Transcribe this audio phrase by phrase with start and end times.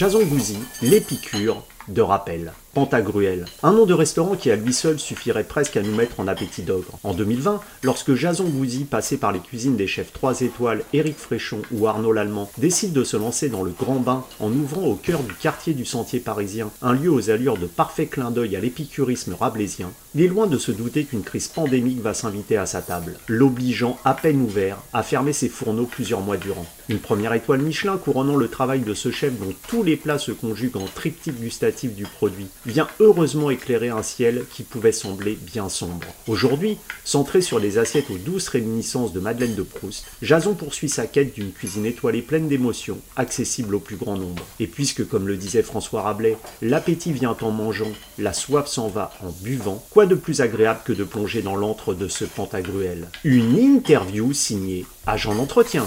[0.00, 2.52] Jason Gouzy, l'épicure de rappel.
[2.72, 6.28] Pantagruel, un nom de restaurant qui à lui seul suffirait presque à nous mettre en
[6.28, 7.00] appétit d'ogre.
[7.02, 11.62] En 2020, lorsque Jason Gouzy, passé par les cuisines des chefs 3 étoiles Éric Fréchon
[11.72, 15.24] ou Arnaud Lallemand, décide de se lancer dans le grand bain en ouvrant au cœur
[15.24, 19.34] du quartier du Sentier parisien un lieu aux allures de parfait clin d'œil à l'épicurisme
[19.34, 23.16] rablaisien, il est loin de se douter qu'une crise pandémique va s'inviter à sa table,
[23.26, 26.66] l'obligeant à peine ouvert à fermer ses fourneaux plusieurs mois durant.
[26.88, 30.32] Une première étoile Michelin couronnant le travail de ce chef dont tous les plats se
[30.32, 35.68] conjuguent en triptyque gustatif du produit vient heureusement éclairer un ciel qui pouvait sembler bien
[35.68, 36.06] sombre.
[36.28, 41.06] Aujourd'hui, centré sur les assiettes aux douces réminiscences de Madeleine de Proust, Jason poursuit sa
[41.06, 44.44] quête d'une cuisine étoilée pleine d'émotions, accessible au plus grand nombre.
[44.58, 49.12] Et puisque, comme le disait François Rabelais, l'appétit vient en mangeant, la soif s'en va
[49.22, 53.08] en buvant, quoi de plus agréable que de plonger dans l'antre de ce Pantagruel?
[53.24, 55.86] Une interview signée Agent d'entretien.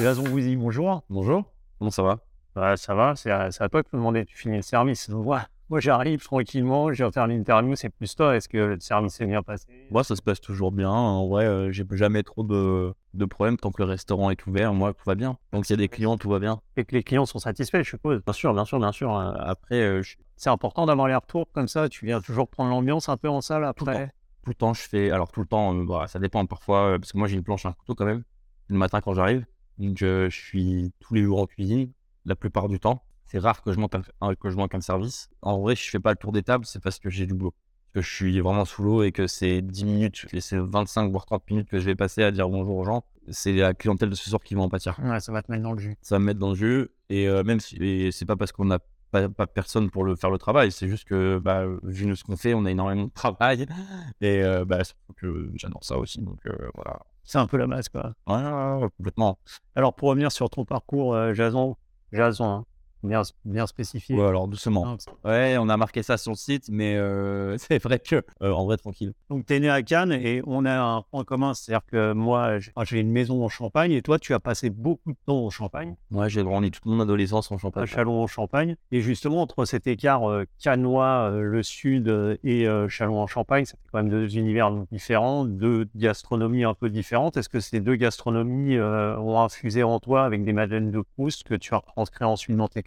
[0.00, 1.02] Jason Gouzy, bonjour.
[1.08, 1.44] Bonjour,
[1.78, 2.18] comment ça va?
[2.56, 4.24] Ouais, ça va, c'est à, toi de me demander.
[4.24, 5.10] Tu finis le service.
[5.10, 5.38] Donc, ouais,
[5.68, 8.36] moi, j'arrive tranquillement, je vais faire l'interview, c'est plus toi.
[8.36, 9.66] Est-ce que le service est bien passé?
[9.90, 10.90] Moi, ça se passe toujours bien.
[10.90, 14.72] En vrai, euh, j'ai jamais trop de, de problèmes tant que le restaurant est ouvert.
[14.72, 15.36] Moi, tout va bien.
[15.52, 16.60] Donc, s'il y a des clients, tout va bien.
[16.76, 18.22] Et que les clients sont satisfaits, je suppose.
[18.24, 19.16] Bien sûr, bien sûr, bien sûr.
[19.16, 21.88] Euh, Après, euh, je- C'est important d'avoir les retours comme ça.
[21.88, 24.12] Tu viens toujours prendre l'ambiance un peu en salle le après.
[24.42, 25.10] tout le temps, je fais.
[25.10, 26.98] Alors, tout le temps, euh, bah, ça dépend parfois.
[27.00, 28.22] parce que moi, j'ai une planche à un couteau quand même.
[28.68, 29.44] Le matin, quand j'arrive.
[29.78, 31.90] Donc, je suis tous les jours en cuisine,
[32.24, 33.04] la plupart du temps.
[33.26, 35.30] C'est rare que je, manque un, que je manque un service.
[35.42, 37.54] En vrai, je fais pas le tour des tables, c'est parce que j'ai du boulot.
[37.92, 41.26] Que je suis vraiment sous l'eau et que c'est 10 minutes, et c'est 25 voire
[41.26, 43.04] 30 minutes que je vais passer à dire bonjour aux gens.
[43.28, 44.98] C'est la clientèle de ce soir qui va en pâtir.
[45.02, 45.96] Ouais, ça va te mettre dans le jus.
[46.02, 46.94] ça va me mettre dans le jeu.
[47.08, 50.30] Et euh, même si c'est pas parce qu'on n'a pas, pas personne pour le faire
[50.30, 53.66] le travail, c'est juste que bah, vu ce qu'on fait, on a énormément de travail.
[54.20, 54.80] Et euh, bah,
[55.16, 56.20] que j'adore ça aussi.
[56.20, 57.00] Donc euh, voilà.
[57.24, 58.12] C'est un peu la base, quoi.
[58.26, 59.38] Ouais, ouais, ouais, complètement.
[59.74, 61.76] Alors, pour revenir sur ton parcours, euh, Jason,
[62.14, 62.64] Jason,
[63.04, 64.16] bien, bien spécifié.
[64.16, 64.86] Ouais, alors doucement.
[64.86, 68.52] Hein, Ouais, on a marqué ça sur le site, mais euh, c'est vrai que euh,
[68.52, 69.12] en vrai tranquille.
[69.30, 72.58] Donc, tu es né à Cannes et on a un point commun, c'est-à-dire que moi,
[72.82, 75.96] j'ai une maison en Champagne et toi, tu as passé beaucoup de temps en Champagne,
[76.10, 77.86] Moi, j'ai grandi toute mon adolescence en à Champagne.
[77.86, 78.76] Châlons en Champagne.
[78.90, 82.08] Et justement, entre cet écart euh, cannois, euh, le sud,
[82.42, 86.90] et euh, Châlons en Champagne, c'était quand même deux univers différents, deux gastronomies un peu
[86.90, 87.36] différentes.
[87.36, 91.44] Est-ce que ces deux gastronomies euh, ont infusé en toi avec des madeleines de Proust
[91.44, 92.82] que tu as retranscrit ensuite dans tes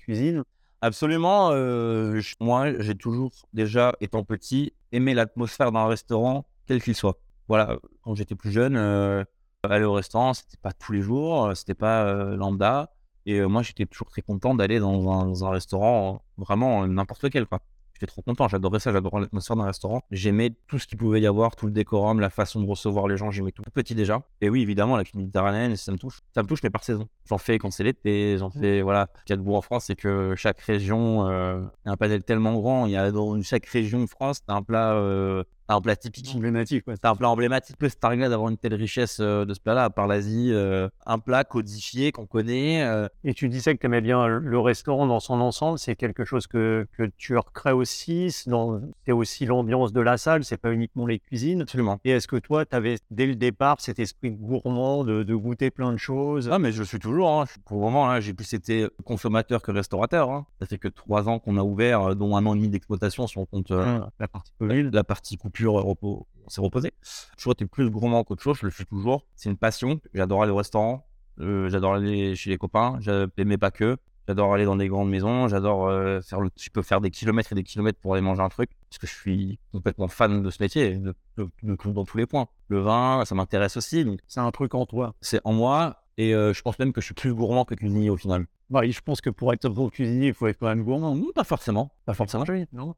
[0.81, 1.51] Absolument.
[1.51, 7.17] euh, moi, j'ai toujours, déjà, étant petit, aimé l'atmosphère d'un restaurant, quel qu'il soit.
[7.47, 9.23] Voilà, quand j'étais plus jeune, euh,
[9.63, 12.91] aller au restaurant, c'était pas tous les jours, euh, c'était pas lambda.
[13.25, 17.59] Et moi, j'étais toujours très content d'aller dans un, restaurant, vraiment n'importe lequel, quoi.
[17.99, 20.03] J'étais trop content, j'adorais ça, j'adorais l'atmosphère d'un restaurant.
[20.11, 23.17] J'aimais tout ce qu'il pouvait y avoir, tout le décorum, la façon de recevoir les
[23.17, 24.21] gens, j'aimais tout petit déjà.
[24.39, 26.19] Et oui, évidemment, la cuisine méditerranéenne, ça me touche.
[26.35, 27.07] Ça me touche, mais par saison.
[27.27, 29.09] J'en fais quand c'est l'été, j'en fais, voilà.
[29.15, 31.97] Ce qu'il y a de beau en France, c'est que chaque région euh, a un
[31.97, 32.85] panel tellement grand.
[32.85, 36.31] Il y a dans chaque région de France, t'as un plat, euh, un plat typique.
[36.35, 36.95] emblématiques ouais.
[36.95, 37.75] C'est un plat emblématique.
[37.81, 40.51] C'est arrivé d'avoir une telle richesse euh, de ce plat-là, à part l'Asie.
[40.51, 42.83] euh, un plat codifié qu'on connaît.
[42.83, 46.25] euh, Et tu disais que tu aimais bien le restaurant dans son ensemble, c'est quelque
[46.25, 51.05] chose que, que tu recrées aussi, c'est aussi l'ambiance de la salle, c'est pas uniquement
[51.05, 51.61] les cuisines.
[51.61, 51.99] absolument.
[52.03, 55.71] Et est-ce que toi, tu avais dès le départ cet esprit gourmand de, de goûter
[55.71, 56.49] plein de choses?
[56.51, 57.29] Ah, mais je le suis toujours.
[57.41, 57.45] hein.
[57.65, 60.29] Pour le moment, là, j'ai plus été consommateur que restaurateur.
[60.31, 60.45] hein.
[60.59, 63.37] Ça fait que trois ans qu'on a ouvert, dont un an et demi d'exploitation, si
[63.37, 64.89] on compte Hein, La partie Covid.
[64.93, 66.91] la partie coupure, euh, repos, on s'est reposé.
[67.01, 69.25] J'ai toujours été plus gourmand qu'autre chose, je le suis toujours.
[69.35, 69.99] C'est une passion.
[70.13, 71.07] J'adore aller au restaurant,
[71.39, 72.99] euh, j'adore aller chez les copains,
[73.37, 73.97] mais pas que.
[74.27, 76.49] J'adore aller dans des grandes maisons, j'adore euh, faire le.
[76.59, 79.07] Je peux faire des kilomètres et des kilomètres pour aller manger un truc, parce que
[79.07, 82.47] je suis complètement fan de ce métier, de, de- de- dans tous les points.
[82.67, 85.15] Le vin, ça m'intéresse aussi, donc C'est un truc en toi.
[85.21, 88.09] c'est en moi, et euh, je pense même que je suis plus gourmand que cuisinier
[88.09, 88.47] au final.
[88.69, 91.15] Ouais, je pense que pour être bon cuisinier, il faut être quand même gourmand.
[91.15, 92.43] Non, pas forcément, pas forcément.
[92.73, 92.95] non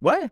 [0.00, 0.30] Ouais,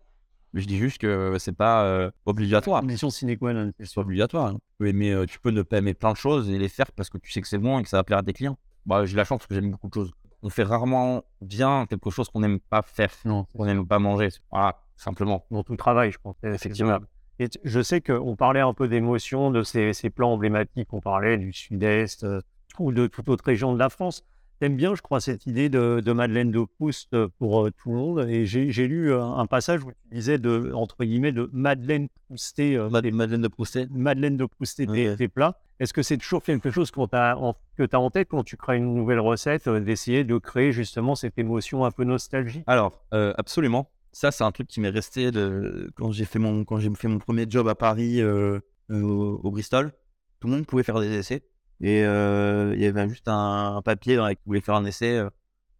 [0.53, 2.81] mais je dis juste que c'est pas euh, obligatoire.
[2.81, 3.72] Condition sine qua non.
[3.78, 4.47] c'est pas obligatoire.
[4.47, 4.53] hein.
[4.54, 6.91] Tu peux aimer, euh, tu peux ne pas aimer plein de choses et les faire
[6.92, 8.59] parce que tu sais que c'est bon et que ça va plaire à tes clients.
[8.86, 10.12] Bah, j'ai la chance parce que j'aime beaucoup de choses.
[10.42, 14.28] On fait rarement bien quelque chose qu'on n'aime pas faire, Non, qu'on n'aime pas manger.
[14.53, 15.45] Voilà, simplement.
[15.50, 16.36] dans tout travail, je pense.
[16.45, 16.98] Effectivement.
[17.41, 21.01] Et t- je sais qu'on parlait un peu d'émotion, de ces, ces plans emblématiques, on
[21.01, 22.41] parlait du sud-est euh,
[22.78, 24.24] ou de toute autre région de la France.
[24.60, 27.91] T'aimes bien, je crois, cette idée de, de Madeleine de Proust euh, pour euh, tout
[27.91, 28.27] le monde.
[28.28, 32.75] Et j'ai lu euh, un passage où tu disais, de, entre guillemets, de Madeleine Proustet,
[32.75, 33.87] euh, Mad- Madeleine de Proustet.
[33.91, 34.47] Madeleine de
[34.91, 35.15] Ouais.
[35.16, 35.60] tes plats.
[35.78, 38.57] Est-ce que c'est toujours quelque chose t'a- en- que tu as en tête quand tu
[38.57, 42.65] crées une nouvelle recette, euh, d'essayer de créer justement cette émotion un peu nostalgique?
[42.66, 43.91] Alors, absolument.
[44.11, 45.89] Ça, c'est un truc qui m'est resté de...
[45.95, 48.59] quand j'ai fait mon quand fait mon premier job à Paris au,
[48.91, 49.93] au Bristol.
[50.41, 51.43] Tout le monde pouvait faire des essais.
[51.80, 55.19] Et euh, il y avait juste un, papier dans lequel il voulait faire un essai.
[55.19, 55.30] euh,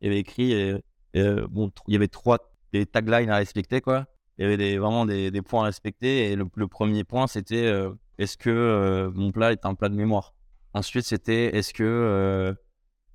[0.01, 0.81] il y avait écrit, et,
[1.17, 2.39] euh, bon, il y avait trois
[2.73, 4.07] des taglines à respecter, quoi.
[4.39, 6.31] Il y avait vraiment des, points à respecter.
[6.31, 7.73] Et le, premier point, c'était
[8.19, 10.35] est-ce que mon plat est un plat de mémoire?
[10.75, 12.55] Ensuite, c'était est-ce que,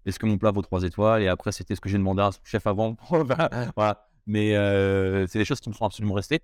[0.06, 1.22] est-ce que mon plat vaut trois étoiles?
[1.22, 2.98] Et après, c'était ce que j'ai demandé à un chef avant.
[3.78, 4.08] voilà.
[4.28, 4.52] Mais
[5.28, 6.42] c'est des choses qui me sont absolument restées,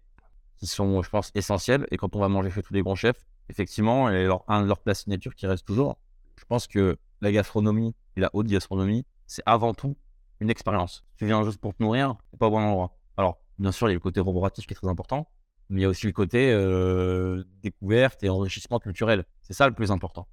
[0.57, 1.85] qui sont, je pense, essentielles.
[1.91, 4.67] Et quand on va manger chez tous les grands chefs, effectivement, et leur, un de
[4.67, 5.97] leurs plats signature qui reste toujours.
[6.39, 9.97] Je pense que la gastronomie et la haute gastronomie, c'est avant tout
[10.39, 11.03] une expérience.
[11.17, 12.97] Tu viens juste pour te nourrir, c'est pas au bon endroit.
[13.17, 15.29] Alors, bien sûr, il y a le côté roboratif qui est très important,
[15.69, 19.25] mais il y a aussi le côté euh, découverte et enrichissement culturel.
[19.41, 20.27] C'est ça le plus important.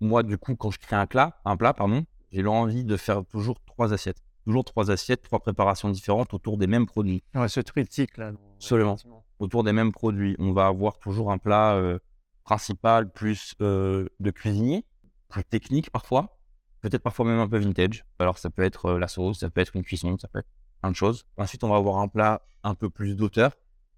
[0.00, 3.24] Moi, du coup, quand je crée un plat, un plat, pardon, j'ai l'envie de faire
[3.24, 4.22] toujours trois assiettes.
[4.44, 7.22] Toujours trois assiettes, trois préparations différentes autour des mêmes produits.
[7.34, 8.32] Ouais, ce triptyque là.
[8.56, 8.96] Absolument.
[9.38, 10.34] Autour des mêmes produits.
[10.40, 12.00] On va avoir toujours un plat euh,
[12.42, 14.84] principal plus euh, de cuisinier,
[15.28, 16.38] plus technique parfois,
[16.80, 18.04] peut-être parfois même un peu vintage.
[18.18, 20.48] Alors ça peut être euh, la sauce, ça peut être une cuisson, ça peut être
[20.80, 21.26] plein de choses.
[21.36, 23.52] Ensuite, on va avoir un plat un peu plus d'auteur.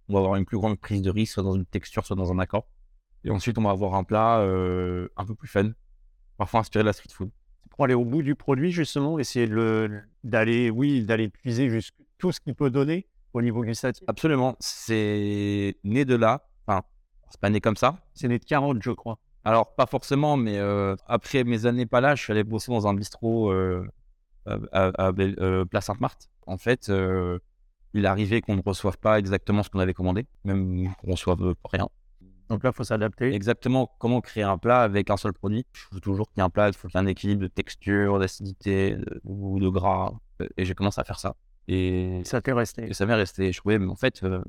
[0.08, 2.30] On va avoir une plus grande prise de risque, soit dans une texture, soit dans
[2.32, 2.68] un accord.
[3.24, 5.72] Et ensuite, on va avoir un plat euh, un peu plus fun,
[6.36, 7.30] parfois inspiré de la street food.
[7.70, 9.48] Pour aller au bout du produit justement, essayer
[10.22, 14.04] d'aller, oui, d'aller puiser jusque tout ce qu'il peut donner au niveau gustatif.
[14.06, 16.48] Absolument, c'est né de là.
[16.66, 16.82] Enfin,
[17.28, 17.98] c'est pas né comme ça.
[18.14, 19.18] C'est né de carottes, je crois.
[19.46, 22.88] Alors, pas forcément, mais euh, après mes années pas là, je suis allé bosser dans
[22.88, 23.86] un bistrot euh,
[24.44, 26.28] à, à- à Bel- euh, Place Sainte-Marthe.
[26.46, 26.90] En fait,
[27.94, 31.54] il arrivait qu'on ne reçoive pas exactement ce qu'on avait commandé, même qu'on ne reçoive
[31.64, 31.88] rien.
[32.48, 33.32] Donc là, il faut s'adapter.
[33.34, 35.64] Exactement comment créer un plat avec un seul produit.
[35.72, 37.42] Je veux toujours qu'il y ait un plat, il faut qu'il y ait un équilibre
[37.42, 40.12] de texture, d'acidité, de goût, de gras.
[40.56, 41.34] Et j'ai commencé à faire ça.
[41.68, 42.88] Et, Ça t'est resté.
[42.88, 43.52] et ça m'est resté.
[43.52, 44.42] Je trouvais, mais en fait, euh,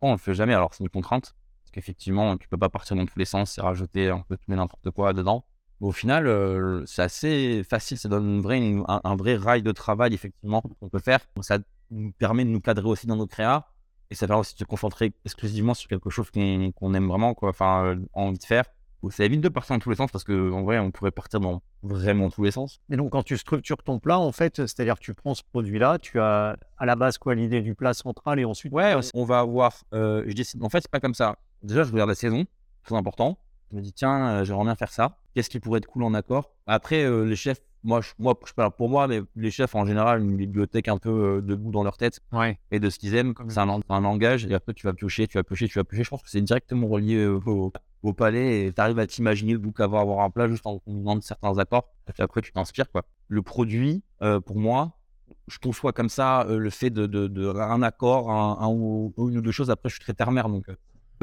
[0.00, 0.54] on le fait jamais.
[0.54, 1.34] Alors, c'est une contrainte.
[1.70, 4.42] Parce qu'effectivement, tu peux pas partir dans tous les sens et rajouter un peu tout
[4.48, 5.44] n'importe quoi dedans.
[5.80, 7.96] Mais au final, euh, c'est assez facile.
[7.96, 11.20] Ça donne une vraie, une- un, un vrai rail de travail, effectivement, qu'on peut faire.
[11.36, 11.58] Donc, ça
[11.92, 13.66] nous permet de nous cadrer aussi dans nos créas.
[14.10, 17.50] Et ça permet aussi de se concentrer exclusivement sur quelque chose qu'on aime vraiment, quoi.
[17.50, 18.64] Enfin, euh, envie de faire.
[19.08, 21.62] Ça évite de partir dans tous les sens parce qu'en vrai, on pourrait partir dans
[21.82, 22.80] vraiment tous les sens.
[22.90, 25.98] Et donc, quand tu structures ton plat, en fait, c'est-à-dire que tu prends ce produit-là,
[25.98, 28.72] tu as à la base quoi l'idée du plat central et ensuite.
[28.74, 29.72] Ouais, on va avoir.
[29.94, 30.62] euh, je décide.
[30.62, 31.36] En fait, c'est pas comme ça.
[31.62, 32.44] Déjà, je regarde la saison,
[32.84, 33.38] très important.
[33.70, 35.16] Je me dis, tiens, euh, j'aimerais bien faire ça.
[35.34, 36.50] Qu'est-ce qui pourrait être cool en accord?
[36.66, 39.86] Après, euh, les chefs, moi, je, moi, je parle pour moi, les, les chefs en
[39.86, 42.58] général, une bibliothèque un peu euh, de goût dans leur tête Ouais.
[42.70, 43.32] et de ce qu'ils aiment.
[43.48, 44.44] C'est un, lang- un langage.
[44.46, 46.04] Et après, tu vas piocher, tu vas piocher, tu vas piocher.
[46.04, 47.72] Je pense que c'est directement relié au,
[48.02, 50.78] au palais et tu arrives à t'imaginer le goût qu'avoir avoir un plat juste en
[50.78, 51.88] combinant de certains accords.
[52.08, 53.04] Et puis après, tu t'inspires, quoi.
[53.28, 54.98] Le produit, euh, pour moi,
[55.46, 59.14] je conçois comme ça euh, le fait de, de, de un accord, un, un ou,
[59.16, 59.70] une ou deux choses.
[59.70, 60.64] Après, je suis très terre-mer, donc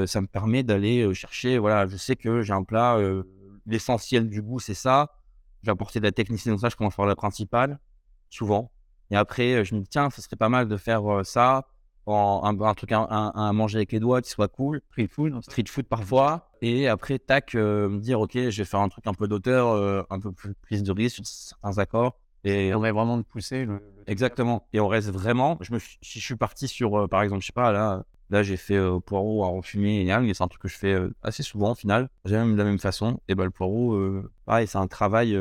[0.06, 1.58] ça me permet d'aller chercher.
[1.58, 3.24] Voilà, je sais que j'ai un plat, euh,
[3.66, 5.10] l'essentiel du goût, c'est ça.
[5.64, 7.80] J'ai apporté de la technicité dans ça, je commence par la principale,
[8.30, 8.72] souvent.
[9.10, 11.66] Et après, je me dis, tiens, ça serait pas mal de faire ça,
[12.06, 14.82] en, un, un truc à, à- à manger avec les doigts qui soit cool.
[14.92, 16.50] Street food, street food parfois.
[16.62, 19.68] Et après, tac, euh, me dire, ok, je vais faire un truc un peu d'auteur,
[19.70, 22.18] euh, un peu plus prise de risque sur certains accords.
[22.44, 23.82] Et on va vraiment de pousser le.
[24.08, 24.68] Exactement.
[24.72, 25.58] Et on reste vraiment.
[25.60, 28.06] Je me, suis- si je suis parti sur, euh, par exemple, je sais pas, là,
[28.30, 30.78] là j'ai fait euh, poireau à enfumer et algues, et c'est un truc que je
[30.78, 32.10] fais euh, assez souvent au final.
[32.26, 33.20] J'aime de la même façon.
[33.28, 35.38] Et ben le poireau, euh, pareil, c'est un travail.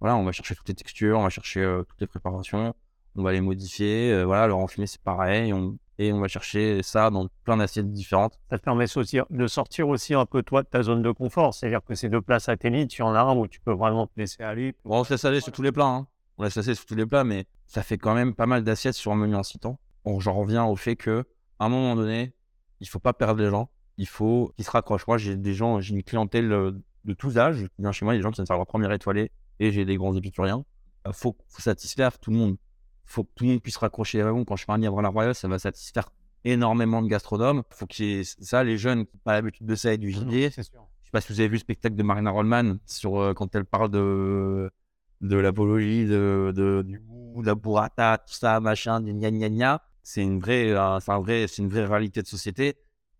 [0.00, 2.74] voilà, on va chercher toutes les textures, on va chercher toutes les préparations,
[3.16, 4.24] on va les modifier.
[4.24, 5.52] voilà, le enfumer c'est pareil.
[5.52, 8.40] On, et on va chercher ça dans plein d'assiettes différentes.
[8.48, 11.52] Ça te permet aussi de sortir aussi un peu toi de ta zone de confort.
[11.52, 14.12] C'est-à-dire que ces deux plats satellites, y en a un où tu peux vraiment te
[14.16, 14.74] laisser aller.
[14.86, 15.84] Bon, on se laisse aller sur tous les plats.
[15.84, 16.06] Hein.
[16.38, 18.94] On laisse aller sur tous les plats, mais ça fait quand même pas mal d'assiettes
[18.94, 19.78] sur un menu incitant.
[20.06, 21.24] Bon, j'en reviens au fait que,
[21.60, 22.34] à un moment donné,
[22.80, 23.70] il faut pas perdre les gens.
[23.98, 25.06] Il faut qu'ils se raccrochent.
[25.06, 26.72] Moi, j'ai des gens, j'ai une clientèle euh,
[27.04, 27.68] de tous âges.
[27.76, 29.30] qui vient chez moi, il y a des gens qui viennent faire leur première étoilée
[29.60, 30.64] et j'ai des grands épicuriens.
[31.06, 32.56] Il faut, faut satisfaire tout le monde.
[33.04, 34.44] faut que tout le monde puisse raccrocher les wagons.
[34.46, 36.10] Quand je fais un livre à la Royale, ça va satisfaire
[36.44, 37.62] énormément de gastronomes.
[37.70, 40.10] faut qu'il y ait ça, les jeunes qui n'ont pas l'habitude de ça et du
[40.10, 40.50] gibier.
[40.50, 40.86] C'est sûr.
[41.02, 43.54] Je sais pas si vous avez vu le spectacle de Marina Rollman sur euh, quand
[43.54, 44.70] elle parle de
[45.20, 49.50] de l'apologie, de, de du goût, de la burrata, tout ça, machin, du gna gna
[49.50, 49.82] gna.
[50.02, 52.76] C'est une vraie, euh, c'est un vrai, c'est une vraie réalité de société.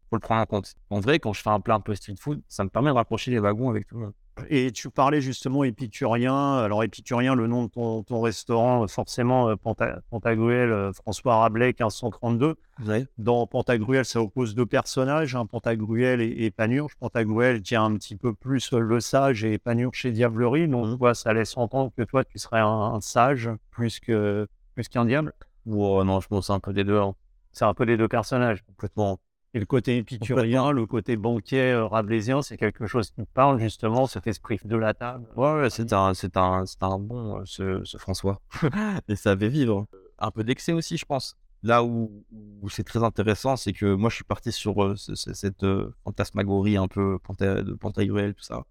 [0.09, 0.75] Faut le prendre en compte.
[0.91, 2.95] En vrai, quand je fais un plat un peu street food, ça me permet de
[2.97, 4.13] rapprocher les wagons avec tout le monde.
[4.49, 6.57] Et tu parlais justement épicurien.
[6.57, 11.67] Alors épicurien, le nom de ton, ton restaurant, euh, forcément, euh, Panta- Pantagruel, François Rabelais,
[11.79, 12.57] 1532.
[12.79, 16.93] Vous savez Dans Pantagruel, ça oppose deux personnages, hein, Pantagruel et, et Panurge.
[16.99, 20.69] Pantagruel qui est un petit peu plus le sage et Panurge chez Diablerie.
[20.69, 24.89] Donc, toi, ça laisse entendre que toi, tu serais un, un sage plus que plus
[24.89, 25.35] qu'un diable.
[25.67, 26.99] Ou euh, non, je pense un peu des deux.
[26.99, 27.15] hein.
[27.53, 28.63] C'est un peu les deux personnages.
[28.67, 29.19] Complètement.
[29.53, 34.07] Et le côté épicurien, le côté banquier euh, rabelaisien, c'est quelque chose qui parle justement,
[34.07, 35.27] cet esprit de la table.
[35.37, 38.41] Ouais, ouais c'est un, c'est un, c'est un bon, euh, ce, ce François.
[39.09, 39.87] Et ça avait vivre.
[40.19, 41.37] Un peu d'excès aussi, je pense.
[41.65, 42.25] Là où,
[42.63, 45.67] où c'est très intéressant, c'est que moi, je suis parti sur euh, ce- ce- cette
[46.05, 48.63] fantasmagorie un peu de Pantagruel, tout ça.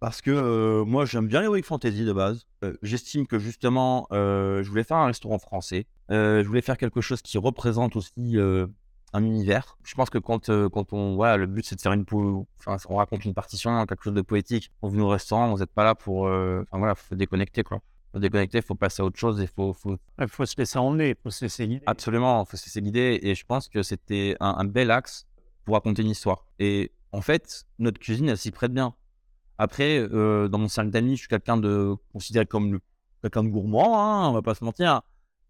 [0.00, 2.46] Parce que euh, moi, j'aime bien l'heroic fantasy de base.
[2.62, 5.86] Euh, J'estime que justement, euh, je voulais faire un restaurant français.
[6.08, 8.36] Je voulais faire quelque chose qui représente aussi
[9.12, 9.76] un univers.
[9.84, 11.16] Je pense que quand, quand on.
[11.16, 12.04] Voilà, le but, c'est de faire une.
[12.58, 14.70] Enfin, on raconte une partition, quelque chose de poétique.
[14.82, 16.22] On vient au restaurant, vous n'êtes pas là pour.
[16.22, 17.80] Enfin, voilà, faut déconnecter, quoi.
[18.12, 21.10] Faut déconnecter, faut passer à autre chose et faut, faut Il faut se laisser emmener,
[21.10, 21.82] il faut se laisser guider.
[21.84, 23.18] Absolument, faut se laisser guider.
[23.22, 25.26] Et je pense que c'était un, un bel axe
[25.66, 26.46] pour raconter une histoire.
[26.58, 28.94] Et en fait, notre cuisine, elle s'y prête bien.
[29.58, 32.78] Après, euh, dans mon cercle d'amis, je suis quelqu'un de considéré comme
[33.22, 35.02] quelqu'un de gourmand, hein, on va pas se mentir,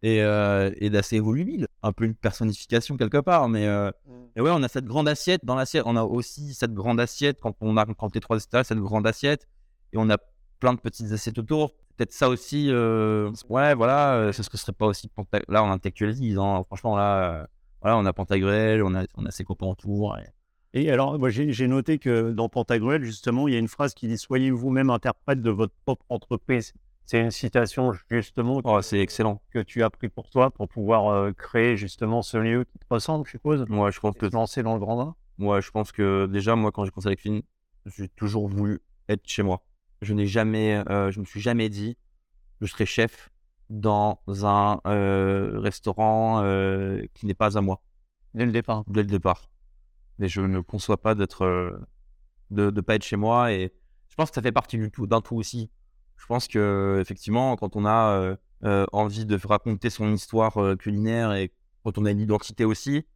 [0.03, 1.67] et, euh, et d'assez volubile.
[1.83, 3.49] Un peu une personnification quelque part.
[3.49, 3.91] Mais, euh,
[4.35, 5.45] mais ouais, on a cette grande assiette.
[5.45, 8.67] Dans l'assiette, on a aussi cette grande assiette quand on a quand t'es trois étages,
[8.67, 9.47] cette grande assiette.
[9.93, 10.17] Et on a
[10.61, 11.75] plein de petites assiettes autour.
[11.97, 12.71] Peut-être ça aussi.
[13.49, 15.11] ouais, voilà, c'est ce que serait pas aussi.
[15.49, 16.39] Là, on intellectualise.
[16.39, 16.63] hein.
[16.67, 17.47] Franchement, là,
[17.83, 20.17] voilà, on a Pantagruel, on a, on a ses copains autour.
[20.19, 20.23] et-
[20.75, 24.07] Et alors, moi, j'ai noté que dans Pantagruel, justement, il y a une phrase qui
[24.07, 26.75] dit Soyez vous-même interprète de votre propre entreprise.
[27.07, 29.41] C'est une citation, justement, Oh, c'est excellent.
[29.51, 32.85] que tu as pris pour toi pour pouvoir euh, créer, justement, ce lieu qui te
[32.91, 33.65] ressemble, je suppose.
[33.69, 35.15] Moi, je pense que te lancer dans le grand bain.
[35.39, 37.43] Moi, je pense que déjà, moi, quand j'ai commencé la cuisine,
[37.87, 39.63] j'ai toujours voulu être chez moi.
[40.03, 41.97] Je n'ai jamais, euh, je me suis jamais dit,
[42.61, 43.31] je serai chef
[43.71, 47.81] dans un euh, restaurant euh, qui n'est pas à moi
[48.35, 48.85] Dès le départ.
[48.87, 49.49] dès le départ.
[50.19, 51.81] Mais je ne conçois pas d'être,
[52.51, 53.73] de ne pas être chez moi et
[54.09, 55.71] je pense que ça fait partie du tout, d'un tout aussi.
[56.17, 60.75] Je pense que effectivement, quand on a euh, euh, envie de raconter son histoire euh,
[60.77, 61.53] culinaire et
[61.85, 63.07] quand on a une identité aussi,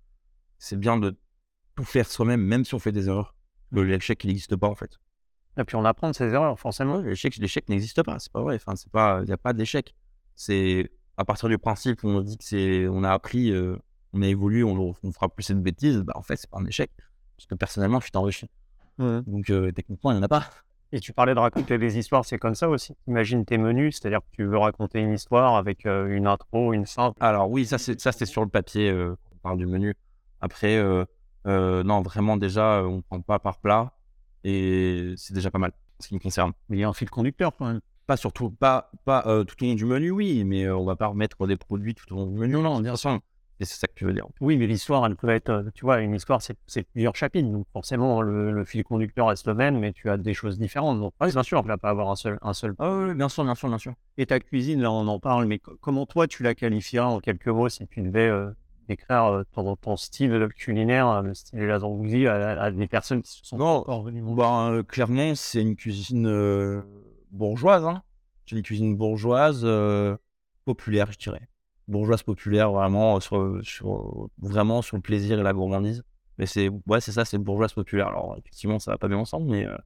[0.59, 1.17] c'est bien de
[1.75, 3.35] tout faire soi-même, même si on fait des erreurs.
[3.71, 4.99] Le- L'échec, il n'existe pas en fait.
[5.59, 7.01] Et puis on apprend de ses erreurs, forcément.
[7.01, 8.19] L'échec, l'échec n'existe pas.
[8.21, 8.55] C'est pas vrai.
[8.55, 9.95] Enfin, c'est pas, il n'y a pas d'échec.
[10.37, 13.53] C'est à partir du principe où on dit que c'est, on a appris,
[14.13, 15.99] on a évolué, on, on fera plus cette bêtise.
[15.99, 16.91] Bah, en fait, c'est pas un échec.
[17.37, 18.49] Parce que personnellement, je suis enrichi.
[18.99, 20.45] Donc euh, techniquement, il n'y en a pas.
[20.93, 22.95] Et tu parlais de raconter des histoires, c'est comme ça aussi.
[23.09, 26.87] Imagine tes menus, c'est-à-dire que tu veux raconter une histoire avec euh, une intro, une
[26.87, 27.15] fin.
[27.19, 28.91] Alors oui, ça c'est sur le papier.
[28.91, 29.95] euh, on parle du menu.
[30.41, 31.05] Après, euh,
[31.47, 33.93] euh, non, vraiment déjà, on prend pas par plat
[34.45, 35.73] et c'est déjà pas mal.
[35.99, 36.53] Ce qui me concerne.
[36.69, 37.81] Mais il y a un fil conducteur quand même.
[38.07, 40.97] Pas surtout, pas pas euh, tout au long du menu, oui, mais euh, on va
[40.97, 42.53] pas remettre des produits tout au long du menu.
[42.53, 43.19] Non, non, bien sûr.
[43.63, 44.27] Et c'est ça que tu veux dire.
[44.41, 47.49] Oui, mais l'histoire, elle peut être, euh, tu vois, une histoire, c'est plusieurs chapitres.
[47.49, 50.99] Donc forcément, le, le fil conducteur reste le même, mais tu as des choses différentes.
[50.99, 51.63] Donc, Oui, bien sûr.
[51.63, 52.75] tu vas pas avoir un seul, un seul.
[52.81, 53.95] Ah oui, bien sûr, bien sûr, bien sûr.
[54.19, 57.21] Et ta cuisine, là, on en parle, mais co- comment toi, tu la qualifieras en
[57.21, 58.51] quelques mots si tu devais euh,
[58.89, 62.89] décrire euh, ton, ton style culinaire, euh, le style de la zambousie à, à des
[62.89, 63.85] personnes qui se sont Non,
[64.35, 66.83] Bah, euh, clairement, c'est une cuisine
[67.31, 67.85] bourgeoise.
[67.85, 68.03] Hein.
[68.45, 69.65] C'est une cuisine bourgeoise
[70.65, 71.49] populaire, je dirais.
[71.89, 76.03] Bourgeoise populaire, vraiment, euh, sur, vraiment sur le plaisir et la gourmandise.
[76.39, 78.09] Mais c'est ouais, c'est ça, c'est bourgeoise populaire.
[78.09, 79.77] Alors, effectivement, ça va pas bien ensemble, mais, euh,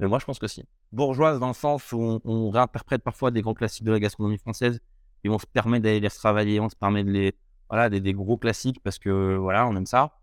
[0.00, 0.64] mais moi, je pense que si.
[0.92, 4.80] Bourgeoise dans le sens où on, réinterprète parfois des grands classiques de la gastronomie française
[5.24, 7.34] et on se permet d'aller les travailler, on se permet de les.
[7.70, 10.18] Voilà, des, des gros classiques parce que voilà, on aime ça.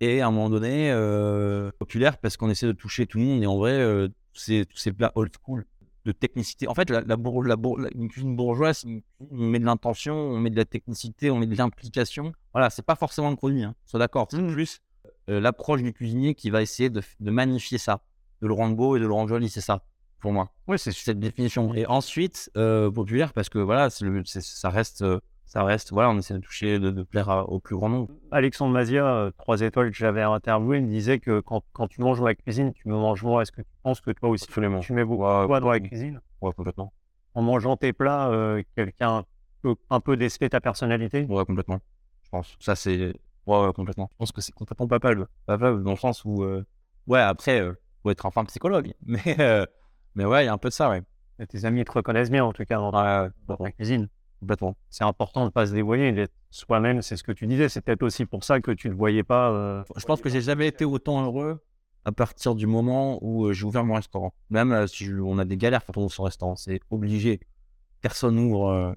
[0.00, 3.42] Et à un moment donné, euh, populaire parce qu'on essaie de toucher tout le monde.
[3.42, 5.66] Et en vrai, c'est tous ces plats old school
[6.06, 6.68] de technicité.
[6.68, 10.50] En fait, la, la, la, la- une cuisine bourgeoise, on met de l'intention, on met
[10.50, 12.32] de la technicité, on met de l'implication.
[12.54, 13.74] Voilà, c'est pas forcément le produit, hein.
[13.84, 14.28] sois d'accord.
[14.30, 14.80] C'est plus
[15.28, 18.02] euh, l'approche du cuisinier qui va essayer de, de magnifier ça,
[18.40, 19.82] de le rendre beau et de le rendre joli, c'est ça,
[20.20, 20.52] pour moi.
[20.68, 21.74] Oui, c'est cette définition.
[21.74, 25.92] Et ensuite, euh, populaire, parce que voilà, c'est le- c'est- ça reste, euh, ça reste,
[25.92, 28.08] voilà, on essaie de toucher, de, de plaire à- au plus grand nombre.
[28.30, 32.18] Alexandre Mazia, euh, trois étoiles que j'avais interviewé, me disait que quand, quand tu manges
[32.18, 33.42] dans la cuisine, tu me manges moi.
[33.42, 34.80] Est-ce que tu penses que toi aussi, Absolument.
[34.80, 36.20] tu mets beaucoup Ouais, toi dans la cuisine?
[36.40, 36.92] Ouais, complètement.
[37.34, 39.24] En mangeant tes plats, euh, quelqu'un
[39.62, 41.24] peut un peu déceler ta personnalité?
[41.28, 41.78] Ouais, complètement.
[42.24, 42.56] Je pense.
[42.60, 43.14] Ça, c'est.
[43.46, 44.08] Ouais, ouais, complètement.
[44.12, 45.28] Je pense que c'est complètement papable.
[45.46, 46.42] Papable dans le sens où.
[46.42, 46.64] euh,
[47.06, 47.62] Ouais, après,
[48.02, 48.92] faut être enfin psychologue.
[49.06, 49.20] Mais,
[50.16, 51.02] mais ouais, il y a un peu de ça, ouais.
[51.38, 52.90] Et Tes amis te reconnaissent bien, en tout cas, dans
[53.56, 54.08] ta cuisine.
[54.40, 54.76] Complètement.
[54.90, 57.68] C'est important de ne pas se dévoyer, d'être soi-même, c'est ce que tu disais.
[57.68, 59.50] C'est peut-être aussi pour ça que tu ne voyais pas.
[59.50, 61.62] euh, Je pense que j'ai jamais été autant heureux
[62.04, 64.32] à partir du moment où euh, j'ai ouvert mon restaurant.
[64.50, 67.40] Même euh, si on a des galères quand on ouvre son restaurant, c'est obligé.
[68.00, 68.68] Personne ouvre.
[68.68, 68.92] euh,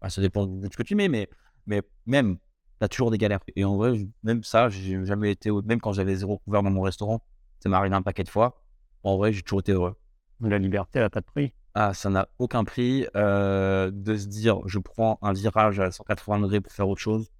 [0.00, 1.28] bah, ça dépend de ce que tu mets, mais,
[1.66, 2.38] mais même,
[2.78, 3.40] t'as toujours des galères.
[3.56, 5.50] Et en vrai, même ça, j'ai jamais été.
[5.64, 7.22] Même quand j'avais zéro couvert dans mon restaurant,
[7.60, 8.62] ça m'est arrivé un paquet de fois.
[9.02, 9.96] En vrai, j'ai toujours été heureux.
[10.40, 11.52] La liberté, elle n'a pas de prix.
[11.74, 16.40] Ah, ça n'a aucun prix euh, de se dire je prends un virage à 180
[16.40, 17.30] degrés pour faire autre chose.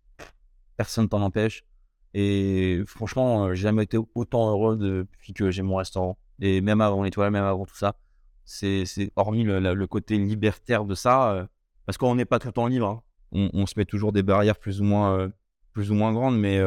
[0.77, 1.65] Personne t'en empêche.
[2.15, 6.19] Et franchement, euh, j'ai jamais été autant heureux depuis que j'ai mon restaurant.
[6.41, 7.97] Et même avant l'étoile, même avant tout ça,
[8.45, 8.85] c'est
[9.17, 11.47] hormis le, côté libertaire de ça, euh,
[11.85, 12.87] parce qu'on n'est pas tout le temps libre.
[12.87, 13.03] hein.
[13.33, 15.31] On, se met toujours des barrières plus ou moins,
[15.73, 16.59] plus ou moins grandes, mais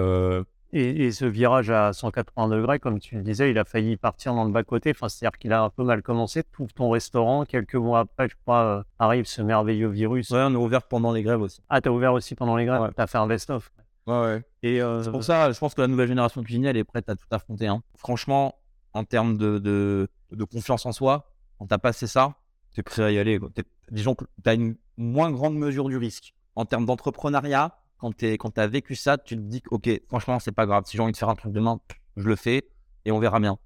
[0.73, 4.33] Et, et ce virage à 180 degrés, comme tu le disais, il a failli partir
[4.33, 4.91] dans le bas-côté.
[4.91, 6.43] Enfin, C'est-à-dire qu'il a un peu mal commencé.
[6.59, 7.43] Ouvres ton restaurant.
[7.45, 10.29] Quelques mois après, je crois, euh, arrive ce merveilleux virus.
[10.29, 11.61] ouais, on est ouvert pendant les grèves aussi.
[11.69, 12.81] Ah, t'as ouvert aussi pendant les grèves?
[12.81, 12.89] Ouais.
[12.95, 13.71] T'as fait un best-of.
[14.07, 14.43] Ouais, ouais.
[14.63, 16.83] Et euh, C'est pour ça, je pense que la nouvelle génération de cuisiniers, elle est
[16.83, 17.67] prête à tout affronter.
[17.67, 17.83] hein.
[17.97, 18.55] Franchement,
[18.93, 22.35] en termes de, de, de confiance en soi, quand t'as passé ça,
[22.73, 23.37] t'es prêt à y aller.
[23.39, 23.49] quoi.
[23.91, 26.33] Disons que t'as une moins grande mesure du risque.
[26.55, 30.51] En termes d'entrepreneuriat, quand quand t'as vécu ça, tu te dis que, ok, franchement, c'est
[30.51, 30.83] pas grave.
[30.85, 31.79] Si j'ai envie de faire un truc demain,
[32.17, 32.67] je le fais
[33.05, 33.57] et on verra bien.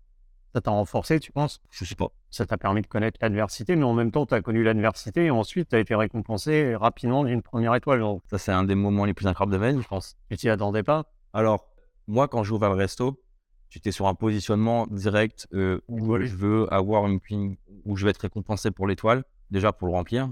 [0.53, 1.59] ça t'a renforcé, tu penses?
[1.71, 2.07] Je sais pas.
[2.29, 5.31] Ça t'a permis de connaître l'adversité, mais en même temps, tu as connu l'adversité et
[5.31, 7.99] ensuite, tu as été récompensé rapidement d'une première étoile.
[8.01, 10.15] Donc, Ça, c'est un des moments les plus incroyables de ma vie, je pense.
[10.29, 11.11] tu t'y attendais pas?
[11.33, 11.67] Alors,
[12.07, 13.21] moi, quand j'ai ouvert le resto,
[13.69, 16.27] j'étais sur un positionnement direct euh, où Oui.
[16.27, 19.93] je veux avoir une cuisine où je vais être récompensé pour l'étoile, déjà pour le
[19.93, 20.31] remplir,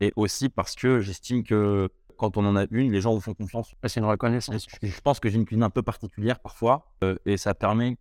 [0.00, 3.34] et aussi parce que j'estime que quand on en a une, les gens vous font
[3.34, 3.74] confiance.
[3.86, 4.66] C'est une reconnaissance.
[4.82, 7.96] Je pense que j'ai une cuisine un peu particulière parfois, euh, et ça permet,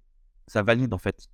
[0.48, 1.28] ça valide en fait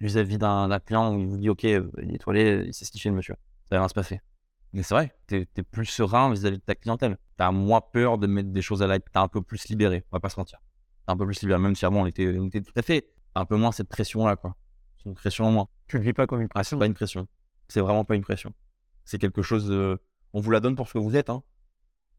[0.00, 3.14] vis-à-vis d'un client où il vous dit ok, euh, il est ce qu'il fait le
[3.16, 3.34] monsieur,
[3.68, 4.20] ça va bien se passer.
[4.72, 7.18] Mais c'est vrai, t'es es plus serein vis-à-vis de ta clientèle.
[7.36, 10.16] T'as moins peur de mettre des choses à la, t'es un peu plus libéré, on
[10.16, 10.58] va pas se mentir.
[11.06, 13.06] T'es un peu plus libéré, même si avant on était, on était tout à fait,
[13.34, 14.56] un peu moins cette pression là quoi.
[14.98, 15.68] C'est une pression en moins.
[15.88, 16.76] Tu le vis pas comme une Ah, pression.
[16.76, 17.26] c'est pas une pression.
[17.68, 18.52] C'est vraiment pas une pression.
[19.04, 19.66] C'est quelque chose.
[19.68, 19.98] de-
[20.32, 21.42] On vous la donne pour ce que vous êtes, hein.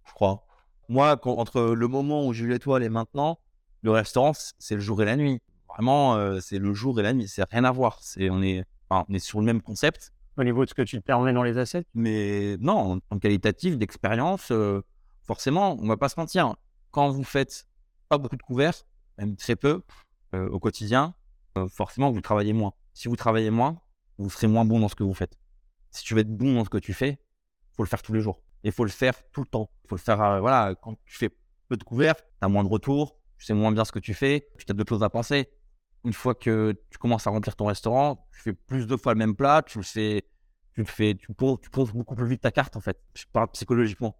[0.05, 0.45] Je crois.
[0.89, 3.39] Moi, quand- entre le moment où j'ai eu l'étoile et maintenant,
[3.81, 5.39] le restaurant, c'est le jour et la nuit.
[5.69, 7.27] Vraiment, euh, c'est le jour et la nuit.
[7.27, 7.99] C'est rien à voir.
[8.01, 10.81] C'est on est, enfin, on est sur le même concept, Au niveau de ce que
[10.81, 14.81] tu te permets dans les assiettes, mais non, en qualitatif, d'expérience, euh,
[15.23, 16.55] forcément, on va pas se mentir.
[16.91, 17.65] Quand vous faites
[18.09, 18.83] pas beaucoup de couverts,
[19.19, 19.83] même très peu,
[20.33, 21.13] euh, au quotidien,
[21.69, 22.73] forcément, vous travaillez moins.
[22.93, 23.79] Si vous travaillez moins,
[24.17, 25.37] vous serez moins bon dans ce que vous faites.
[25.91, 27.19] Si tu veux être bon dans ce que tu fais,
[27.75, 28.41] faut le faire tous les jours.
[28.63, 29.69] Et faut le faire tout le temps.
[29.87, 31.29] faut le faire, euh, voilà, quand tu fais
[31.67, 34.13] peu de couverts, tu as moins de retours, tu sais moins bien ce que tu
[34.13, 35.49] fais, tu as d'autres choses à penser.
[36.05, 39.19] Une fois que tu commences à remplir ton restaurant, tu fais plus de fois le
[39.19, 40.25] même plat, tu le fais
[40.73, 43.49] tu le fais, tu poses, tu beaucoup plus vite ta carte en fait, je parle
[43.51, 44.17] psychologiquement.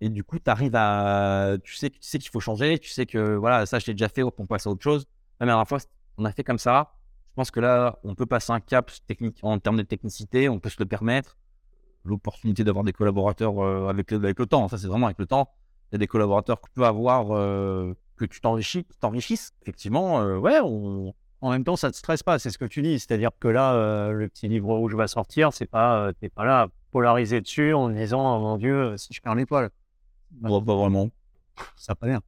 [0.00, 3.06] Et du coup, tu arrives à, tu sais, tu sais qu'il faut changer, tu sais
[3.06, 5.06] que voilà, ça je l'ai déjà fait, on passe à autre chose.
[5.40, 5.78] La dernière fois,
[6.18, 6.92] on a fait comme ça.
[7.30, 10.60] Je pense que là, on peut passer un cap technique en termes de technicité, on
[10.60, 11.36] peut se le permettre.
[12.06, 15.26] L'opportunité d'avoir des collaborateurs euh, avec, le, avec le temps, ça c'est vraiment avec le
[15.26, 15.50] temps.
[15.90, 19.52] Il y a des collaborateurs que tu peux avoir, euh, que tu t'enrichis, t'enrichissent.
[19.62, 22.38] Effectivement, euh, ouais, on, en même temps, ça te stresse pas.
[22.38, 22.98] C'est ce que tu dis.
[22.98, 25.52] C'est-à-dire que là, euh, le petit livre rouge va sortir.
[25.52, 29.20] C'est pas, euh, t'es pas là polarisé dessus en disant, oh, mon Dieu, si je
[29.20, 29.70] perds l'étoile,
[30.32, 31.10] Bon, pas vraiment.
[31.76, 32.20] ça va pas bien.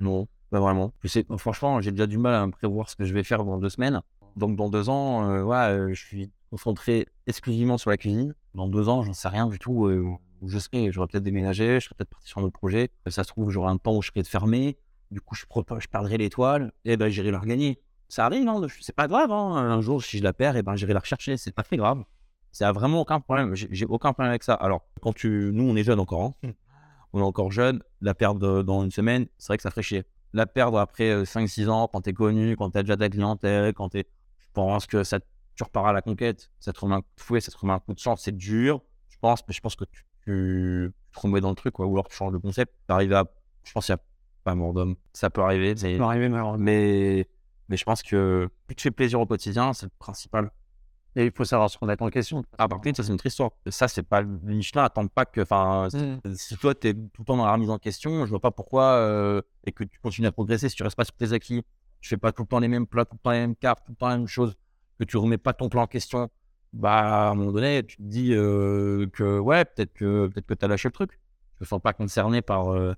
[0.00, 0.92] Non, pas vraiment.
[1.02, 3.44] Je sais, franchement, j'ai déjà du mal à me prévoir ce que je vais faire
[3.44, 4.02] dans deux semaines.
[4.36, 8.34] Donc, dans deux ans, euh, ouais, euh, je suis concentré exclusivement sur la cuisine.
[8.54, 10.04] Dans deux ans, j'en sais rien du tout euh,
[10.40, 10.90] où je serai.
[10.92, 12.90] J'aurais peut-être déménagé, je serais peut-être parti sur un autre projet.
[13.08, 14.78] Ça se trouve, j'aurai un temps où je serai fermé.
[15.10, 15.44] Du coup, je,
[15.80, 17.80] je perdrai l'étoile et ben, j'irai la regagner.
[18.08, 19.30] Ça arrive, hein, c'est pas grave.
[19.30, 19.56] hein.
[19.56, 21.36] Un jour, si je la perds, et ben, j'irai la rechercher.
[21.36, 22.02] C'est pas très grave.
[22.52, 23.54] Ça a vraiment aucun problème.
[23.54, 24.54] J'ai aucun problème avec ça.
[24.54, 25.50] Alors, quand tu.
[25.52, 26.34] Nous, on est jeunes encore.
[26.42, 26.50] hein.
[27.12, 27.82] On est encore jeune.
[28.00, 30.04] La perdre dans une semaine, c'est vrai que ça ferait chier.
[30.34, 34.06] La perdre après 5-6 ans, quand t'es connu, quand t'as déjà ta clientèle, quand t'es.
[34.40, 35.18] Je pense que ça,
[35.58, 36.50] tu repars à la conquête.
[36.60, 38.22] Ça te remet un coup de fouet, ça te remet un coup de chance.
[38.22, 41.74] C'est dur, je pense, mais je pense que tu, tu te remets dans le truc,
[41.74, 41.86] quoi.
[41.86, 42.72] Ou alors tu changes de concept.
[42.86, 43.24] T'arrives à.
[43.64, 44.02] Je pense qu'il n'y a
[44.44, 44.94] pas mort d'homme.
[45.12, 45.92] Ça peut arriver, mais.
[45.92, 46.64] Ça peut arriver, malheureusement.
[46.64, 47.28] Mais,
[47.68, 50.50] mais je pense que plus tu fais plaisir au quotidien, c'est le principal.
[51.16, 52.44] Et il faut savoir se remettre en question.
[52.58, 53.50] Ah, par contre, ça, c'est une autre histoire.
[53.68, 54.20] Ça, c'est pas.
[54.22, 55.40] Les Michelin attendent pas que.
[55.40, 56.34] Enfin, Mm.
[56.34, 58.52] si toi, tu es tout le temps dans la remise en question, je vois pas
[58.52, 58.84] pourquoi.
[58.92, 61.64] euh, et que tu continues à progresser, si tu restes pas sur tes acquis,
[62.00, 63.84] tu fais pas tout le temps les mêmes plats, tout le temps les mêmes cartes,
[63.84, 64.54] tout le temps la même chose,
[64.98, 66.28] que tu remets pas ton plan en question,
[66.72, 70.54] bah, à un moment donné, tu te dis euh, que, ouais, peut-être que, peut que
[70.54, 71.18] tu as lâché le truc.
[71.58, 72.94] Je me sens pas concerné par euh,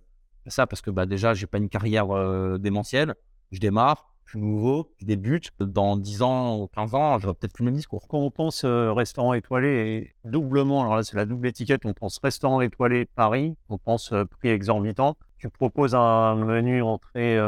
[0.47, 3.15] ça parce que, bah, déjà, j'ai pas une carrière euh, démentielle.
[3.53, 5.51] Je démarre, je suis nouveau, je débute.
[5.61, 8.07] Dans 10 ans ou 15 ans, j'aurai peut-être plus le même discours.
[8.09, 12.61] Quand on pense restaurant étoilé, doublement, alors là c'est la double étiquette, on pense restaurant
[12.61, 15.17] étoilé Paris, on pense prix exorbitant.
[15.39, 17.39] Tu proposes un menu entrée,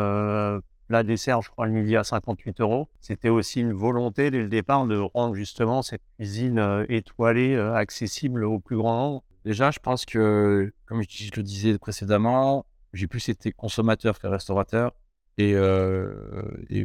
[0.88, 2.88] plat dessert, je crois le midi à 58 euros.
[3.00, 7.74] C'était aussi une volonté dès le départ de rendre justement cette cuisine euh, étoilée euh,
[7.74, 9.24] accessible au plus grand nombre.
[9.44, 14.92] Déjà, je pense que, comme je le disais précédemment, j'ai plus été consommateur que restaurateur.
[15.38, 16.14] Et, euh,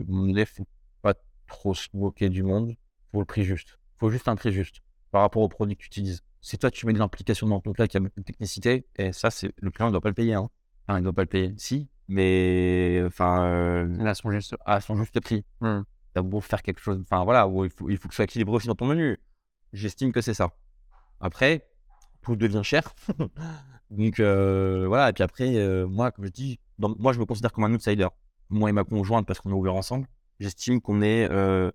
[0.07, 0.67] mon ne faut
[1.01, 1.13] pas
[1.47, 2.75] trop se moquer du monde.
[3.11, 3.77] faut le prix juste.
[3.99, 4.81] faut juste un prix juste
[5.11, 6.21] par rapport au produit que tu utilises.
[6.41, 9.29] Si toi, tu mets de l'implication dans ton plat qui a de technicité, et ça,
[9.31, 10.33] c'est le client ne doit pas le payer.
[10.33, 10.49] Hein.
[10.87, 11.53] Enfin, il ne doit pas le payer.
[11.57, 14.55] Si, mais enfin, euh, Là, son juste.
[14.65, 15.43] à son juste prix.
[15.61, 15.81] Hmm.
[16.13, 18.25] T'as beau faire quelque chose, enfin voilà, où il faut, il faut que ce soit
[18.25, 19.19] équilibré aussi dans ton menu.
[19.73, 20.51] J'estime que c'est ça.
[21.19, 21.67] Après,
[22.21, 22.93] tout devient cher.
[23.91, 27.25] Donc euh, voilà, et puis après, euh, moi, comme je dis, dans- moi je me
[27.25, 28.07] considère comme un outsider.
[28.49, 30.07] Moi et ma conjointe, parce qu'on est ouvert ensemble,
[30.39, 31.71] j'estime qu'on est, euh,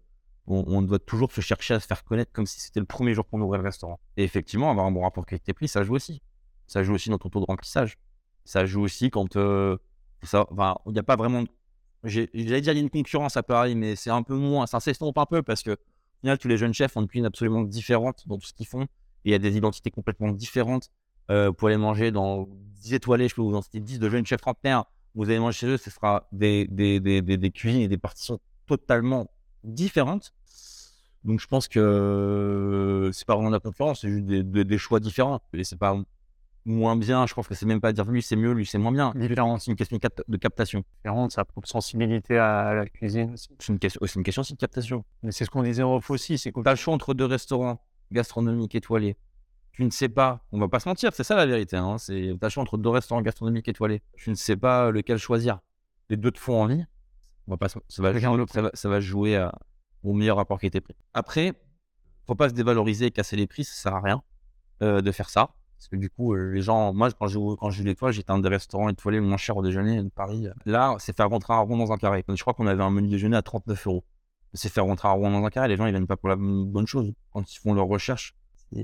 [0.46, 3.14] on, on doit toujours se chercher à se faire connaître comme si c'était le premier
[3.14, 4.00] jour qu'on ouvrait le restaurant.
[4.16, 6.20] Et effectivement, avoir un bon rapport qualité-prix, ça joue aussi.
[6.66, 7.98] Ça joue aussi dans ton taux de remplissage.
[8.44, 9.36] Ça joue aussi quand
[10.22, 11.44] il n'y a pas vraiment.
[12.04, 14.80] J'allais dire il y a une concurrence à Paris, mais c'est un peu moins, ça
[14.80, 15.76] s'estompe un peu parce que
[16.22, 18.86] final, tous les jeunes chefs ont une cuisine absolument différente dans tout ce qu'ils font.
[19.24, 20.88] Il y a des identités complètement différentes.
[21.30, 22.48] Euh, vous pouvez aller manger dans
[22.82, 24.84] 10 étoilés, je peux vous en citer 10 de jeunes chefs trentenaires.
[25.14, 28.40] Vous allez manger chez eux, ce sera des, des, des, des, cuisines et des partitions
[28.66, 29.28] totalement
[29.62, 30.32] différentes.
[31.24, 35.40] Donc je pense que c'est pas vraiment de la concurrence, c'est juste des choix différents.
[35.52, 35.96] Et c'est pas
[36.64, 38.78] moins bien, je pense que c'est même pas à dire lui c'est mieux, lui c'est
[38.78, 39.12] moins bien.
[39.16, 39.64] Différence.
[39.64, 40.84] C'est une question de cap- de captation.
[40.98, 43.48] Différente, sa propre sensibilité à la cuisine aussi.
[43.58, 45.04] C'est une question, c'est une question aussi de captation.
[45.22, 47.14] Mais c'est ce qu'on disait en off aussi, c'est que Tu as le choix entre
[47.14, 47.80] deux restaurants
[48.12, 49.16] gastronomiques étoilés.
[49.72, 51.76] Tu ne sais pas, on va pas se mentir, c'est ça la vérité.
[51.76, 54.02] Hein, c'est t'as le choix entre deux restaurants gastronomiques étoilés.
[54.16, 55.60] Tu ne sais pas lequel choisir.
[56.10, 56.84] Les deux te font envie.
[57.48, 59.52] On va pas se- ça, va, Regarde le ça, va, ça va jouer à-
[60.04, 60.94] au meilleur rapport qualité-prix.
[61.14, 61.54] Après,
[62.26, 64.22] faut pas se dévaloriser et casser les prix, ça sert à rien
[64.82, 65.50] euh, de faire ça.
[65.82, 68.38] Parce que du coup, euh, les gens, moi, quand j'ai quand eu l'étoile, j'étais un
[68.38, 70.46] des restaurants étoilés le moins cher au déjeuner de Paris.
[70.64, 72.24] Là, c'est faire rentrer un rond dans un carré.
[72.28, 74.04] Je crois qu'on avait un menu déjeuner à 39 euros.
[74.54, 75.66] C'est faire rentrer un rond dans un carré.
[75.66, 77.12] Les gens, ils viennent pas pour la bonne chose.
[77.32, 78.36] Quand ils font leur recherche,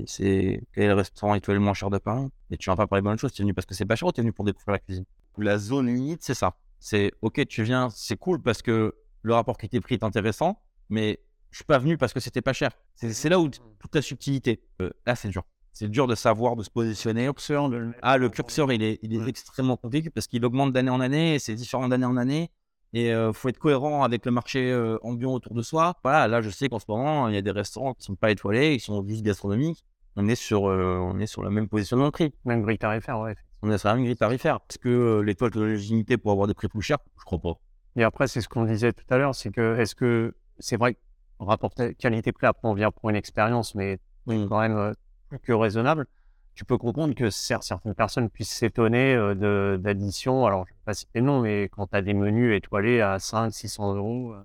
[0.07, 2.27] c'est- quel est le restaurant étoilé le moins cher de Paris?
[2.51, 3.31] Et tu viens pas pour les bonnes choses.
[3.31, 4.79] Tu es venu parce que c'est pas cher ou tu es venu pour découvrir la
[4.79, 5.05] cuisine?
[5.37, 6.57] La zone limite, c'est ça.
[6.79, 10.59] C'est ok, tu viens, c'est cool parce que le rapport qualité-prix est intéressant,
[10.89, 12.71] mais je suis pas venu parce que c'était pas cher.
[12.95, 14.61] C'est là où toute la subtilité.
[14.81, 15.43] Euh, là, c'est dur.
[15.79, 17.27] C'est dur de savoir, de se positionner.
[17.27, 19.29] de le Ah, le curseur, il est, il est Ouais.
[19.29, 22.51] extrêmement compliqué parce qu'il augmente d'année en année, et c'est différent d'année en année.
[22.91, 25.95] Et il faut être cohérent avec le marché euh, ambiant autour de soi.
[26.03, 28.29] Voilà, là, je sais qu'en ce moment, il y a des restaurants qui sont pas
[28.29, 29.85] étoilés, ils sont juste gastronomiques.
[30.17, 32.33] On est sur, euh, on est sur le même positionnement de prix.
[32.43, 33.35] Même grille tarifaire, ouais.
[33.61, 34.59] On est sur la même grille tarifaire.
[34.69, 36.97] Est-ce que euh, l'étoile la légitimité pour avoir des prix plus chers?
[37.17, 37.53] Je crois pas.
[37.95, 40.97] Et après, c'est ce qu'on disait tout à l'heure, c'est que est-ce que c'est vrai
[41.39, 44.47] rapport qualité-prix, après on vient pour une expérience, mais Mm.
[44.47, 44.93] quand même euh,
[45.37, 46.07] que raisonnable.
[46.55, 50.45] Tu peux comprendre que cer- certaines personnes puissent s'étonner euh, d'additions.
[50.45, 52.99] Alors, je ne vais pas citer le nom, mais quand tu as des menus étoilés
[53.01, 54.35] à 500, 600 euros,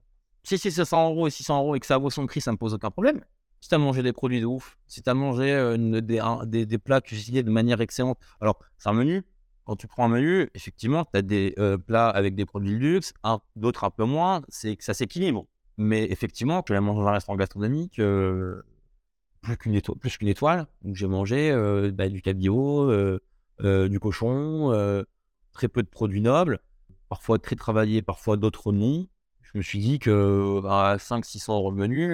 [0.45, 2.57] Si c'est 500 euros et 600 euros et que ça vaut son prix, ça me
[2.59, 3.21] pose aucun problème.
[3.61, 6.67] Si tu as mangé des produits de ouf, si tu as mangé des, un- des,
[6.67, 9.25] des plats cuisinés de manière excellente, alors c'est un menu.
[9.65, 11.55] Quand tu prends un menu, effectivement, tu as des
[11.87, 13.15] plats avec des produits de luxe,
[13.57, 15.47] d'autres un peu moins, c'est que ça s'équilibre.
[15.79, 17.99] Mais effectivement, tu vas manger dans un restaurant gastronomique,
[19.45, 20.67] plus qu'une étoile, plus qu'une étoile.
[20.83, 23.21] Donc j'ai mangé euh, bah, du cabillaud, euh,
[23.63, 24.73] euh, du cochon,
[25.53, 26.59] très peu de produits nobles,
[27.09, 29.07] parfois très travaillés, parfois d'autres non
[29.43, 32.09] je me suis dit que à 500-600 euros menu,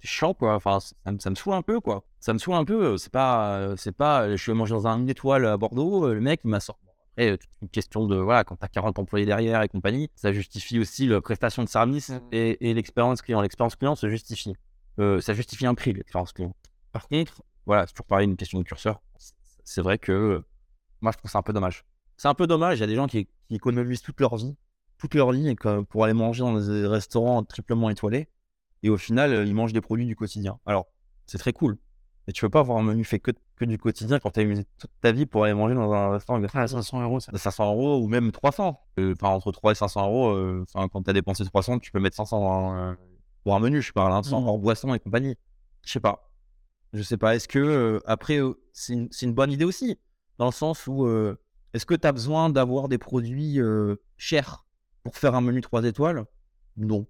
[0.00, 0.54] c'est chiant quoi.
[0.54, 2.04] Enfin, ça, me- ça me saoule un peu quoi.
[2.20, 2.98] Ça me saoule un peu.
[2.98, 4.28] C'est pas, c'est pas.
[4.30, 6.12] Je suis mangé dans un une étoile à Bordeaux.
[6.12, 6.82] Le mec il m'a sorti.
[7.16, 10.78] Après, toute une question de voilà, quand t'as 40 employés derrière et compagnie, ça justifie
[10.78, 12.20] aussi la prestation de service Mhm.
[12.32, 13.40] et, et l'expérience client.
[13.40, 14.54] L'expérience client se justifie.
[14.98, 16.54] Euh, ça justifie un prix l'expérience client.
[16.92, 19.00] Par contre, voilà, c'est toujours pareil, une question de curseur.
[19.64, 20.44] C'est- vrai que euh,
[21.00, 21.84] moi je trouve ça un peu dommage.
[22.16, 22.78] C'est un peu dommage.
[22.78, 24.56] Il y a des gens qui, qui économisent toute leur vie
[24.98, 25.52] toute leur vie
[25.88, 28.28] pour aller manger dans des restaurants triplement étoilés.
[28.84, 30.60] Et au final, euh, ils mangent des produits du quotidien.
[30.64, 30.86] Alors,
[31.26, 31.76] c'est très cool.
[32.26, 34.42] Mais tu peux pas avoir un menu fait que, que du quotidien quand tu as
[34.44, 37.32] usé toute ta vie pour aller manger dans un restaurant à 500 euros, ça.
[37.32, 38.80] de 500 euros ou même 300.
[39.00, 41.98] Euh, Enfin, entre 3 et 500 euros, euh, quand tu as dépensé 300, tu peux
[41.98, 42.94] mettre 500 dans
[43.44, 44.48] pour un menu, je parle, hein, sans Mhm.
[44.48, 45.36] hors boisson et compagnie.
[45.84, 46.30] Je sais pas.
[46.92, 47.34] Je sais pas.
[47.34, 49.98] Est-ce que, euh, après, euh, c'est une, bonne idée aussi,
[50.38, 51.36] dans le sens où, euh,
[51.74, 53.58] est-ce que tu as besoin d'avoir des produits
[54.16, 54.64] chers
[55.02, 56.24] pour faire un menu 3 étoiles?
[56.76, 57.06] Non.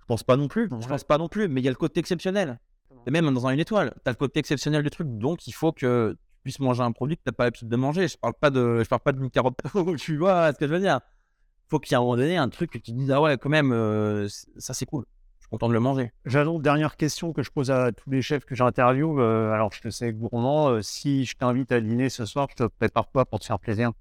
[0.00, 0.68] Je pense pas non plus.
[0.80, 2.60] Je pense pas non plus, mais il y a le côté exceptionnel.
[3.06, 5.72] Et même dans une étoile, tu as le côté exceptionnel du truc, donc il faut
[5.72, 8.08] que tu puisses manger un produit que tu n'as pas l'habitude de manger.
[8.08, 9.58] Je parle pas de, je parle pas d'une carotte,
[9.98, 11.00] tu vois ce que je veux dire.
[11.68, 13.36] faut qu'il y ait un moment donné un truc que tu te dises, ah ouais,
[13.36, 15.04] quand même, euh, ça c'est cool.
[15.54, 16.10] Content de le manger.
[16.24, 19.20] J'adore, dernière question que je pose à tous les chefs que j'interviewe.
[19.20, 22.56] euh, alors, je te sais gourmand, euh, si je t'invite à dîner ce soir, je
[22.56, 23.92] te prépare quoi pour te faire plaisir?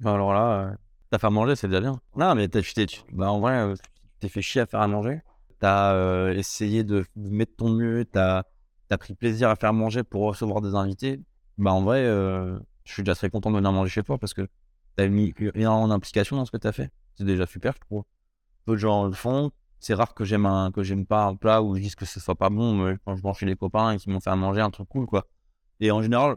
[0.00, 0.74] Enfin, alors là, euh,
[1.12, 2.00] t'as fait à manger, c'est déjà bien.
[2.16, 2.62] Non, mais t'as,
[3.12, 3.74] bah, en vrai, euh,
[4.18, 5.20] t'es fait chier à faire à manger.
[5.60, 8.42] T'as euh, essayé de, mettre ton mieux, t'as
[8.90, 11.20] as pris plaisir à faire manger pour recevoir des invités.
[11.58, 14.48] Bah, en vrai, je suis déjà très content de venir manger chez toi parce que
[14.96, 16.90] t'as mis rien en implication dans ce que t'as fait.
[17.14, 18.02] C'est déjà super, je trouve.
[18.64, 19.52] Peu de gens le font.
[19.80, 22.18] C'est rare que j'aime un, que j'aime pas un plat ou je dise que ce
[22.20, 24.36] soit pas bon, mais quand je mange chez les copains et qu'ils m'ont fait à
[24.36, 25.26] manger un truc cool, quoi.
[25.80, 26.36] Et en général,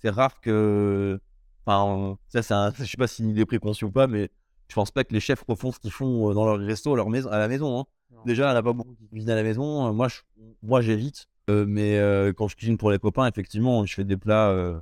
[0.00, 1.20] c'est rare que,
[1.64, 4.30] enfin, ça, c'est un- je sais pas si une idée préconçue ou pas, mais
[4.68, 6.96] Je pense pas que les chefs refont ce qu'ils font euh, dans leur resto à,
[6.96, 7.80] leur maison, à la maison.
[7.80, 7.84] hein.
[8.24, 9.88] Déjà, il n'y en a pas beaucoup qui cuisinent à la maison.
[9.88, 10.20] Euh, Moi, je-
[10.62, 11.26] moi j'évite.
[11.48, 14.78] Euh, mais euh, quand je cuisine pour les copains, effectivement, je fais des plats, euh,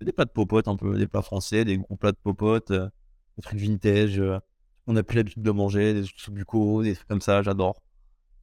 [0.00, 3.42] des plats de popote, un peu des plats français, des gros plats de popote, des
[3.42, 4.22] trucs vintage.
[4.86, 7.42] On a plus l'habitude de manger, des trucs bucaux, des trucs comme ça.
[7.42, 7.80] J'adore.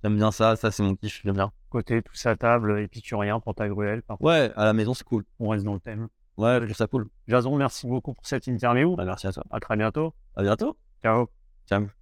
[0.04, 0.56] J'aime bien ça.
[0.56, 1.22] Ça, c'est mon kiff.
[1.24, 1.52] J'aime bien.
[1.70, 5.24] Côté tous à table, épicurien, Pantagruel, par- Ouais, à la maison, c'est cool.
[5.40, 6.08] on reste dans le thème.
[6.38, 7.08] Ouais, je trouve ça cool.
[7.28, 8.96] Jason, merci beaucoup pour cette interview.
[8.96, 9.44] Bah, merci à toi.
[9.52, 10.14] À très bientôt.
[10.36, 10.78] À bientôt.
[11.02, 11.28] Ciao.
[11.70, 12.01] Ciao.